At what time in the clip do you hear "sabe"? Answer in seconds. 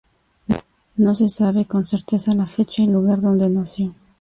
1.29-1.65